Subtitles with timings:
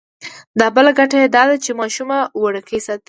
[0.59, 2.99] دا بله ګټه یې دا ده چې ماشومه وړوکې ساتي.